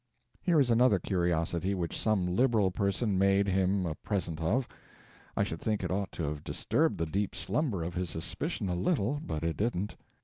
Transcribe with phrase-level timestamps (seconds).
[0.41, 4.67] Here is another curiosity which some liberal person made him a present of.
[5.37, 8.73] I should think it ought to have disturbed the deep slumber of his suspicion a
[8.75, 9.95] little, but it didn't.